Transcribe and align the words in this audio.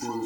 Can't 0.00 0.16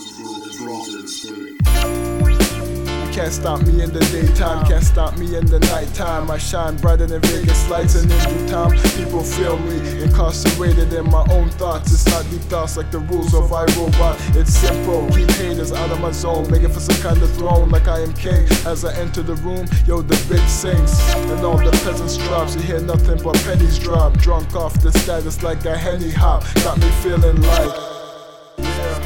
stop 3.33 3.61
me 3.63 3.83
in 3.83 3.93
the 3.93 4.09
daytime, 4.13 4.65
can't 4.67 4.85
stop 4.85 5.19
me 5.19 5.35
in 5.35 5.47
the 5.47 5.59
nighttime. 5.59 6.31
I 6.31 6.39
shine 6.39 6.77
brighter 6.77 7.07
than 7.07 7.21
Vegas 7.23 7.69
lights, 7.69 7.97
and 7.97 8.11
in 8.11 8.19
due 8.19 8.49
time, 8.49 8.71
people 8.97 9.25
feel 9.25 9.59
me 9.59 10.03
incarcerated 10.05 10.93
in 10.93 11.11
my 11.11 11.27
own 11.31 11.51
thoughts. 11.51 11.93
It's 11.93 12.07
not 12.07 12.25
deep 12.31 12.43
thoughts 12.43 12.77
like 12.77 12.93
the 12.93 13.01
rules 13.01 13.35
of 13.35 13.51
iRobot. 13.51 14.37
It's 14.37 14.55
simple, 14.55 15.09
keep 15.11 15.31
haters 15.31 15.73
out 15.73 15.91
of 15.91 16.01
my 16.01 16.13
zone, 16.13 16.49
making 16.53 16.71
for 16.71 16.79
some 16.79 17.03
kind 17.03 17.21
of 17.21 17.33
throne 17.33 17.71
like 17.71 17.89
I 17.89 17.99
am 17.99 18.13
king. 18.15 18.47
As 18.67 18.85
I 18.85 18.95
enter 18.95 19.23
the 19.23 19.35
room, 19.37 19.67
yo, 19.87 20.03
the 20.03 20.15
bitch 20.31 20.49
sings, 20.49 21.01
and 21.33 21.45
all 21.45 21.57
the 21.59 21.73
peasants 21.83 22.17
drops. 22.19 22.55
You 22.55 22.63
hear 22.63 22.81
nothing 22.81 23.21
but 23.25 23.35
pennies 23.43 23.81
drop. 23.81 24.19
Drunk 24.19 24.55
off 24.55 24.81
the 24.81 24.93
status 24.93 25.43
like 25.43 25.65
a 25.65 25.77
henny 25.77 26.13
hop, 26.13 26.45
got 26.63 26.79
me 26.79 26.89
feeling 27.03 27.43
like. 27.43 27.94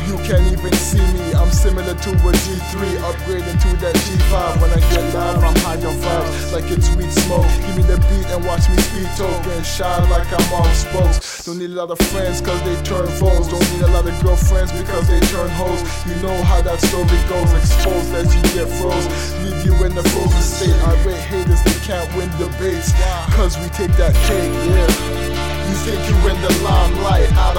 You 0.09 0.17
can't 0.25 0.41
even 0.49 0.73
see 0.73 1.05
me, 1.13 1.35
I'm 1.37 1.53
similar 1.53 1.93
to 1.93 2.11
a 2.17 2.33
G3, 2.33 2.97
upgrading 3.05 3.61
to 3.61 3.71
that 3.85 3.93
G5. 3.93 4.57
When 4.57 4.71
I 4.73 4.81
get 4.89 5.05
live, 5.13 5.45
I'm 5.45 5.57
high 5.61 5.77
on 5.85 5.97
vibes, 6.01 6.51
like 6.51 6.65
it's 6.73 6.89
weed 6.97 7.13
smoke. 7.13 7.45
Give 7.61 7.77
me 7.77 7.83
the 7.85 8.01
beat 8.09 8.25
and 8.33 8.41
watch 8.49 8.65
me 8.73 8.81
speed 8.89 9.05
talk 9.21 9.45
and 9.53 9.61
shine 9.67 10.09
like 10.09 10.25
I'm 10.33 10.49
on 10.57 10.73
spokes. 10.73 11.45
Don't 11.45 11.59
need 11.59 11.73
a 11.73 11.85
lot 11.85 11.91
of 11.91 11.99
friends 12.09 12.41
cause 12.41 12.57
they 12.65 12.73
turn 12.89 13.07
foes. 13.21 13.53
Don't 13.53 13.61
need 13.77 13.85
a 13.85 13.93
lot 13.93 14.09
of 14.09 14.17
girlfriends 14.25 14.73
because 14.73 15.05
they 15.13 15.21
turn 15.29 15.51
hoes. 15.61 15.85
You 16.09 16.17
know 16.25 16.41
how 16.49 16.63
that 16.63 16.81
story 16.81 17.21
goes, 17.29 17.53
exposed 17.53 18.09
as 18.17 18.33
you 18.33 18.41
get 18.57 18.65
froze. 18.81 19.05
Leave 19.45 19.61
you 19.61 19.77
in 19.85 19.93
the 19.95 20.05
frozen 20.09 20.41
state. 20.41 20.79
I 20.89 20.97
rate 21.05 21.21
haters, 21.29 21.61
they 21.69 21.77
can't 21.85 22.09
win 22.17 22.33
debates. 22.41 22.97
Cause 23.37 23.61
we 23.61 23.69
take 23.77 23.93
that 24.01 24.17
cake, 24.25 24.57
yeah. 24.73 25.49
You 25.69 25.77
think 25.85 26.01
you 26.09 26.17
in 26.33 26.41
the 26.41 26.53
out 26.65 26.88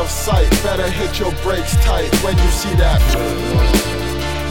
of 0.09 0.15
sight. 0.15 0.49
Better 0.63 0.89
hit 0.89 1.19
your 1.19 1.31
brakes 1.43 1.75
tight 1.85 2.11
when 2.23 2.35
you 2.37 2.49
see 2.49 2.73
that. 2.75 2.99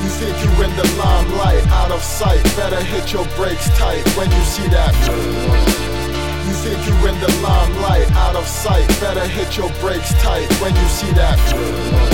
You 0.03 0.11
think 0.21 0.37
you 0.45 0.51
in 0.63 0.71
the 0.77 0.87
limelight, 0.97 1.67
out 1.69 1.91
of 1.91 2.03
sight. 2.03 2.43
Better 2.57 2.83
hit 2.83 3.13
your 3.13 3.27
brakes 3.37 3.69
tight 3.77 4.07
when 4.17 4.31
you 4.31 4.43
see 4.45 4.69
that. 4.69 4.95
You 6.47 6.55
think 6.63 6.79
you 6.87 6.95
in 7.09 7.19
the 7.21 7.33
limelight, 7.43 8.11
out 8.13 8.37
of 8.37 8.47
sight. 8.47 8.87
Better 9.01 9.27
hit 9.27 9.57
your 9.57 9.71
brakes 9.81 10.13
tight 10.23 10.49
when 10.61 10.75
you 10.77 10.89
see 10.89 11.13
that. 11.13 12.08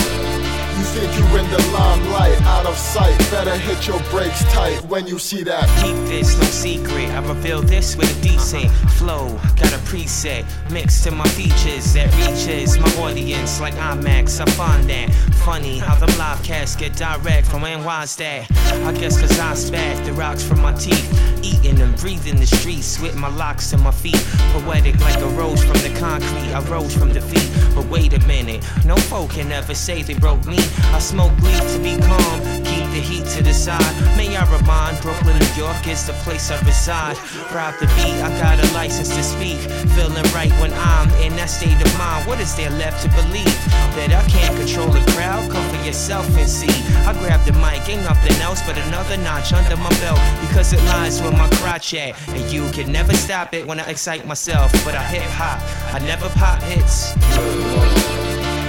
You 0.77 0.83
think 0.83 1.17
you 1.17 1.25
in 1.39 1.49
the 1.51 1.71
limelight, 1.73 2.41
out 2.43 2.67
of 2.67 2.77
sight. 2.77 3.17
Better 3.31 3.57
hit 3.57 3.87
your 3.87 4.01
brakes 4.11 4.43
tight 4.53 4.85
when 4.87 5.07
you 5.07 5.21
see 5.21 5.45
that. 5.45 5.69
Keep 5.83 5.95
this 6.09 6.37
no 6.37 6.45
secret. 6.45 7.09
I 7.11 7.27
reveal 7.29 7.63
this 7.63 7.97
with 7.97 8.11
a 8.19 8.23
decent 8.23 8.71
flow. 8.99 9.29
Got 9.57 9.73
a 9.73 9.79
preset 9.87 10.45
mixed 10.73 11.05
to 11.05 11.13
my 11.13 11.29
features 11.29 11.95
that 11.95 12.13
reaches 12.17 12.77
my 12.79 12.91
audience 13.03 13.61
like 13.61 13.75
IMAX. 13.75 14.41
I 14.41 14.51
find 14.53 14.89
that 14.91 15.15
funny 15.45 15.79
how 15.79 15.95
the 15.95 16.07
live 16.19 16.43
cast 16.43 16.81
get 16.81 16.97
direct 16.97 17.47
from 17.47 17.63
NY's 17.63 18.17
that. 18.17 18.51
I 18.85 18.93
guess 18.93 19.21
cause 19.21 19.39
I 19.39 19.55
spat 19.55 20.05
the 20.05 20.13
rocks 20.13 20.43
from 20.43 20.61
my 20.61 20.73
teeth. 20.73 21.09
Eating 21.45 21.81
and 21.81 21.95
breathing 21.99 22.37
the 22.37 22.47
streets 22.47 22.99
with 23.01 23.15
my 23.15 23.29
locks 23.29 23.73
and 23.73 23.83
my 23.83 23.93
feet. 23.93 24.23
Poetic 24.53 24.99
like 25.01 25.19
a 25.19 25.29
rose 25.37 25.63
from 25.63 25.79
the 25.87 25.95
concrete. 26.01 26.53
I 26.53 26.61
rose 26.71 26.97
from 26.97 27.13
defeat. 27.13 27.49
But 27.75 27.87
wait 27.87 28.13
a 28.13 28.27
minute, 28.27 28.65
no 28.85 28.97
folk 28.97 29.31
can 29.31 29.53
ever 29.53 29.75
say 29.75 30.03
they 30.03 30.15
broke 30.15 30.45
me. 30.47 30.64
I 30.95 30.99
smoke 30.99 31.33
weed 31.43 31.63
to 31.75 31.79
be 31.79 31.99
calm, 32.01 32.41
keep 32.65 32.87
the 32.95 33.03
heat 33.03 33.27
to 33.37 33.43
the 33.43 33.53
side. 33.53 33.95
May 34.17 34.37
I 34.37 34.45
remind 34.51 35.01
Brooklyn, 35.03 35.39
New 35.39 35.55
York 35.57 35.87
is 35.87 36.07
the 36.07 36.13
place 36.25 36.51
I 36.51 36.61
reside. 36.65 37.17
Proud 37.51 37.75
to 37.81 37.87
be, 37.99 38.09
I 38.23 38.29
got 38.41 38.63
a 38.63 38.73
license 38.73 39.09
to 39.15 39.23
speak. 39.23 39.59
Feeling 39.95 40.25
right 40.33 40.53
when 40.61 40.73
I'm 40.75 41.11
in 41.23 41.35
that 41.37 41.51
state 41.51 41.81
of 41.81 41.99
mind. 41.99 42.27
What 42.27 42.41
is 42.41 42.55
there 42.55 42.71
left 42.71 43.03
to 43.03 43.09
believe? 43.11 43.59
That 43.97 44.11
I 44.11 44.23
can't 44.29 44.57
control 44.57 44.91
the 44.91 45.05
crowd? 45.13 45.51
Come 45.51 45.69
for 45.71 45.85
yourself 45.85 46.27
and 46.37 46.49
see. 46.49 46.75
I 47.07 47.13
grab 47.19 47.45
the 47.45 47.53
mic, 47.55 47.89
ain't 47.89 48.05
nothing 48.05 48.37
else 48.41 48.63
but 48.63 48.77
another 48.79 49.17
notch 49.19 49.53
under 49.53 49.77
my 49.77 49.91
belt. 50.01 50.21
Because 50.41 50.73
it 50.73 50.83
lies 50.85 51.21
where 51.21 51.33
my 51.33 51.49
crotch 51.59 51.95
at. 51.95 52.15
And 52.29 52.45
you 52.53 52.69
can 52.71 52.91
never 52.91 53.15
stop 53.15 53.55
it 53.55 53.67
when 53.67 53.81
I 53.81 53.85
excite 53.91 54.27
myself. 54.27 54.73
But 54.85 54.95
I 54.95 55.03
hip 55.03 55.23
hop, 55.31 55.61
I 55.95 55.99
never 56.05 56.29
pop 56.31 56.63
hits. 56.63 58.24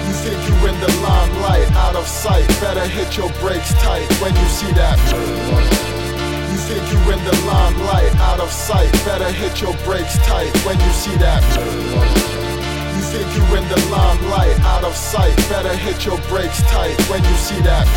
You 0.06 0.14
think 0.14 0.40
you 0.48 0.56
in 0.68 0.80
the 0.80 0.92
limelight, 1.02 1.72
out 1.74 1.96
of 1.96 2.08
sight. 2.08 2.48
Better 2.62 2.88
hit 2.88 3.18
your 3.18 3.30
brakes 3.42 3.74
tight 3.82 4.10
when 4.22 4.36
you 4.36 4.48
see 4.48 4.72
that. 4.74 4.98
You 6.52 6.58
think 6.58 6.84
you 6.92 7.00
in 7.14 7.24
the 7.24 7.36
limelight, 7.46 8.16
out 8.16 8.40
of 8.40 8.52
sight. 8.52 8.92
Better 9.06 9.32
hit 9.32 9.62
your 9.62 9.76
brakes 9.86 10.18
tight 10.26 10.56
when 10.66 10.80
you 10.80 10.92
see 10.92 11.16
that. 11.18 11.42
You 12.96 13.02
think 13.02 13.28
you 13.36 13.44
in 13.56 13.68
the 13.70 13.80
limelight, 13.92 14.60
out 14.62 14.84
of 14.84 14.96
sight. 14.96 15.36
Better 15.50 15.76
hit 15.76 16.06
your 16.06 16.18
brakes 16.30 16.62
tight 16.72 17.00
when 17.10 17.24
you 17.24 17.36
see 17.36 17.62
that. 17.62 17.88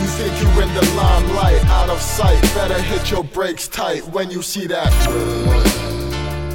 You 0.00 0.08
think 0.18 0.32
you 0.40 0.48
in 0.62 0.72
the 0.74 0.86
limelight, 0.94 1.64
out 1.66 1.90
of 1.90 2.00
sight. 2.00 2.40
Better 2.54 2.80
hit 2.80 3.10
your 3.10 3.24
brakes 3.24 3.68
tight 3.68 4.06
when 4.08 4.30
you 4.30 4.42
see 4.42 4.66
that. 4.66 6.05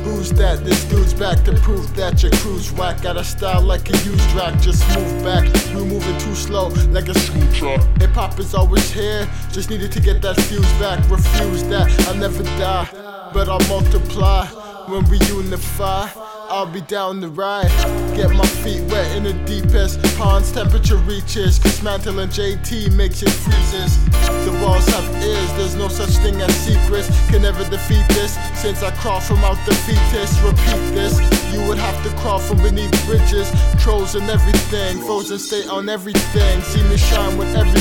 Who's 0.03 0.31
that? 0.33 0.63
This 0.63 0.83
dude's 0.85 1.13
back 1.13 1.43
to 1.45 1.53
prove 1.53 1.95
that 1.95 2.23
your 2.23 2.31
crew's 2.33 2.71
whack. 2.71 3.01
Got 3.01 3.17
a 3.17 3.23
style 3.23 3.61
like 3.61 3.89
a 3.89 3.97
used 4.03 4.29
track, 4.31 4.59
just 4.59 4.87
move 4.95 5.23
back. 5.23 5.45
You 5.71 5.85
moving 5.85 6.17
too 6.19 6.35
slow, 6.35 6.67
like 6.89 7.07
a 7.07 7.13
school 7.19 7.47
truck. 7.53 7.81
Hip 7.99 8.11
hop 8.11 8.39
is 8.39 8.53
always 8.53 8.91
here, 8.91 9.29
just 9.51 9.69
needed 9.69 9.91
to 9.91 9.99
get 9.99 10.21
that 10.23 10.37
fuse 10.41 10.71
back. 10.73 10.99
Refuse 11.09 11.63
that, 11.65 11.89
I'll 12.07 12.15
never 12.15 12.43
die, 12.43 12.87
but 13.33 13.47
I'll 13.49 13.67
multiply 13.67 14.45
when 14.87 15.07
we 15.09 15.19
unify. 15.27 16.07
I'll 16.51 16.65
be 16.65 16.81
down 16.81 17.21
the 17.21 17.29
ride. 17.29 17.71
Get 18.13 18.29
my 18.35 18.45
feet 18.45 18.81
wet 18.91 19.15
in 19.15 19.23
the 19.23 19.31
deepest 19.45 20.03
ponds, 20.17 20.51
temperature 20.51 20.97
reaches. 20.97 21.57
Cause 21.57 21.79
and 21.79 22.29
JT 22.29 22.91
makes 22.91 23.23
it 23.23 23.29
freezes. 23.29 23.95
The 24.43 24.51
walls 24.61 24.85
have 24.89 25.23
ears, 25.23 25.53
there's 25.53 25.75
no 25.75 25.87
such 25.87 26.09
thing 26.21 26.41
as 26.41 26.53
secrets. 26.55 27.07
Can 27.29 27.43
never 27.43 27.63
defeat 27.69 28.05
this. 28.09 28.37
Since 28.59 28.83
I 28.83 28.91
crawl 28.91 29.21
from 29.21 29.37
out 29.45 29.57
the 29.65 29.73
fetus, 29.73 30.37
repeat 30.41 30.83
this. 30.93 31.15
You 31.53 31.65
would 31.67 31.77
have 31.77 32.03
to 32.03 32.09
crawl 32.19 32.39
from 32.39 32.57
beneath 32.61 32.91
bridges, 33.05 33.49
trolls 33.79 34.15
and 34.15 34.29
everything. 34.29 34.99
Frozen 34.99 35.39
state 35.39 35.69
on 35.69 35.87
everything. 35.87 36.61
See 36.63 36.83
me 36.83 36.97
shine 36.97 37.37
with 37.37 37.55
every 37.55 37.80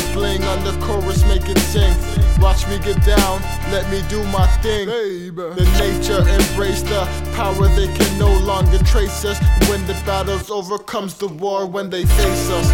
me 2.71 2.79
get 2.79 3.05
down, 3.05 3.43
let 3.73 3.91
me 3.91 4.01
do 4.09 4.23
my 4.31 4.47
thing. 4.63 4.87
The 4.87 5.67
nature 5.83 6.23
embrace 6.23 6.83
the 6.83 7.03
power 7.35 7.67
they 7.75 7.89
can 7.99 8.19
no 8.19 8.33
longer 8.47 8.79
trace 8.85 9.25
us. 9.25 9.39
When 9.69 9.85
the 9.89 9.95
battle's 10.07 10.51
over, 10.51 10.79
comes 10.79 11.15
the 11.15 11.27
war 11.27 11.67
when 11.67 11.91
they 11.91 12.05
face 12.05 12.51
us. 12.51 12.71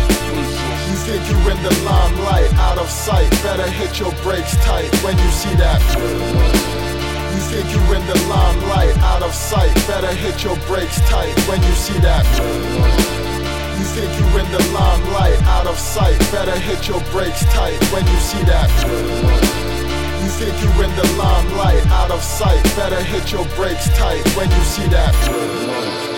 You 0.88 0.96
think 1.08 1.24
you 1.30 1.38
in 1.50 1.62
the 1.62 1.74
limelight, 1.84 2.52
out 2.54 2.78
of 2.78 2.90
sight. 2.90 3.30
Better 3.42 3.68
hit 3.70 3.98
your 3.98 4.12
brakes 4.22 4.54
tight 4.66 4.92
when 5.02 5.16
you 5.16 5.30
see 5.30 5.54
that. 5.56 5.80
You 7.32 7.40
think 7.48 7.66
you 7.72 7.80
in 7.96 8.06
the 8.06 8.18
limelight, 8.28 8.98
out 8.98 9.22
of 9.22 9.32
sight. 9.32 9.74
Better 9.86 10.12
hit 10.12 10.44
your 10.44 10.56
brakes 10.68 11.00
tight 11.08 11.38
when 11.48 11.62
you 11.62 11.72
see 11.72 11.98
that. 12.00 12.24
You 13.78 13.84
think 13.96 14.12
you 14.20 14.26
in 14.40 14.50
the 14.52 14.62
limelight, 14.74 15.40
out 15.44 15.66
of 15.66 15.78
sight. 15.78 16.18
Better 16.30 16.58
hit 16.58 16.86
your 16.86 17.00
brakes 17.12 17.44
tight 17.54 17.80
when 17.92 18.06
you 18.06 18.18
see 18.18 18.42
that. 18.44 19.75
Think 20.38 20.60
you 20.62 20.68
in 20.82 20.94
the 20.94 21.16
limelight, 21.16 21.86
out 21.86 22.10
of 22.10 22.22
sight. 22.22 22.62
Better 22.76 23.02
hit 23.02 23.32
your 23.32 23.46
brakes 23.56 23.88
tight 23.96 24.22
when 24.36 24.50
you 24.50 24.62
see 24.64 24.86
that. 24.88 26.15